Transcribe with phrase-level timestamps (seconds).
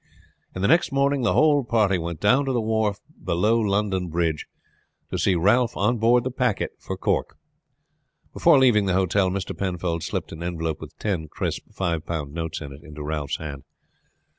[0.55, 4.47] And the next morning the whole party went down to the wharf below London Bridge
[5.11, 7.37] to see Ralph on board the packet for Cork.
[8.33, 9.55] Before leaving the hotel Mr.
[9.55, 13.61] Penfold slipped an envelope with ten crisp five pound notes in it into Ralph's hand.